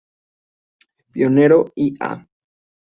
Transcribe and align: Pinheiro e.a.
Pinheiro 1.11 1.59
e.a. 1.85 2.11